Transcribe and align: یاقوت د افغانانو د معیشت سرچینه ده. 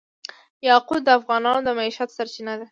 یاقوت 0.67 1.01
د 1.05 1.09
افغانانو 1.19 1.61
د 1.65 1.69
معیشت 1.79 2.09
سرچینه 2.17 2.53
ده. 2.59 2.67